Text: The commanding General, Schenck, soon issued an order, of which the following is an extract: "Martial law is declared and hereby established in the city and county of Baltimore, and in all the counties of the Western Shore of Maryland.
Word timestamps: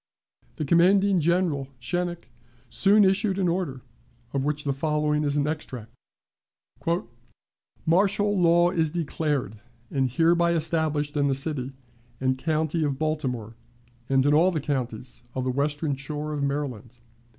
The 0.55 0.65
commanding 0.65 1.19
General, 1.19 1.67
Schenck, 1.79 2.31
soon 2.71 3.05
issued 3.05 3.37
an 3.37 3.47
order, 3.47 3.83
of 4.33 4.43
which 4.43 4.63
the 4.63 4.73
following 4.73 5.23
is 5.23 5.37
an 5.37 5.47
extract: 5.47 5.93
"Martial 7.85 8.35
law 8.35 8.71
is 8.71 8.89
declared 8.89 9.59
and 9.91 10.09
hereby 10.09 10.53
established 10.53 11.15
in 11.15 11.27
the 11.27 11.35
city 11.35 11.73
and 12.19 12.35
county 12.35 12.83
of 12.83 12.97
Baltimore, 12.97 13.53
and 14.09 14.25
in 14.25 14.33
all 14.33 14.49
the 14.49 14.59
counties 14.59 15.21
of 15.35 15.43
the 15.43 15.51
Western 15.51 15.95
Shore 15.95 16.33
of 16.33 16.41
Maryland. 16.41 16.97